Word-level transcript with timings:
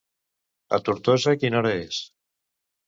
A 0.79 0.81
Tortosa 0.87 1.37
quina 1.45 1.61
hora 1.61 1.77
és? 1.87 2.03